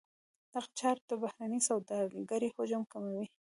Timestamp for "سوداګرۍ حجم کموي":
1.69-3.25